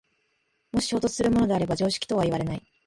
[0.71, 2.63] もし衝突するものであれば常識とはいわれない。